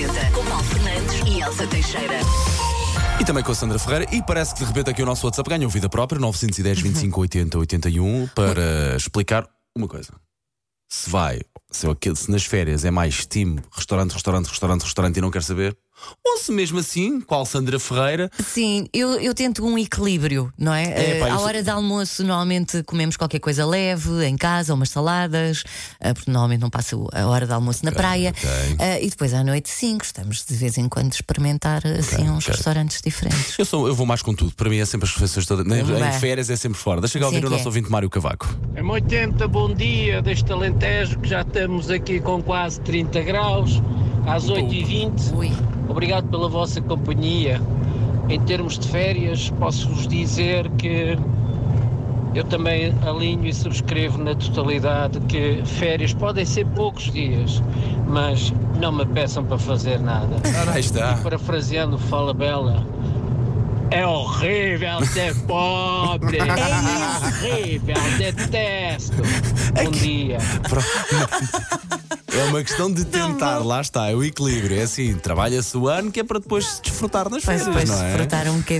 [0.00, 2.20] 80 com Paulo Fernandes e Elsa Teixeira.
[3.20, 4.06] E também com a Sandra Ferreira.
[4.14, 7.58] E parece que de repente aqui o nosso WhatsApp ganhou vida própria, 910 25 80
[7.58, 10.10] 81, para explicar uma coisa.
[10.88, 11.40] Se vai,
[11.70, 11.86] se,
[12.16, 15.76] se nas férias é mais team, restaurante, restaurante, restaurante, restaurante e não quer saber,
[16.24, 20.84] ou se mesmo assim, qual Sandra Ferreira, Sim, eu, eu tento um equilíbrio, não é?
[20.84, 24.74] É, pá, eu à sou- hora de almoço, normalmente comemos qualquer coisa leve em casa,
[24.74, 25.64] umas saladas,
[26.00, 28.34] eh, porque normalmente não passa a hora de almoço na praia.
[28.36, 28.50] ok.
[28.78, 32.54] Eh, e depois à noite, sim, gostamos de vez em quando experimentar assim uns ok.
[32.54, 33.58] restaurantes diferentes.
[33.58, 34.52] eu, sou, eu vou mais com tudo.
[34.54, 35.66] Para mim é sempre as refeições todas.
[35.66, 37.00] Em, em férias é sempre fora.
[37.00, 37.66] Deixa eu ouvir é o nosso é.
[37.66, 38.48] ouvinte Mário Cavaco.
[38.74, 43.80] É 80, bom dia deste Alentejo, que já estamos aqui com quase 30 graus,
[44.30, 45.36] às 8h20.
[45.36, 45.52] Ui.
[45.88, 47.60] Obrigado pela vossa companhia.
[48.28, 51.18] Em termos de férias, posso-vos dizer que
[52.32, 57.60] eu também alinho e subscrevo na totalidade que férias podem ser poucos dias,
[58.06, 60.36] mas não me peçam para fazer nada.
[60.72, 61.14] Aí está.
[61.16, 62.86] Parafraseando Fala Bela,
[63.90, 66.38] é horrível ser pobre!
[66.38, 66.42] É
[67.50, 69.16] horrível, detesto!
[69.74, 70.38] Bom dia!
[72.32, 74.78] É uma questão de tentar, lá está, é o equilíbrio.
[74.78, 78.02] É assim, trabalha-se o ano que é para depois se desfrutar nas férias, depois não
[78.02, 78.08] é?
[78.08, 78.78] desfrutar um bocadinho.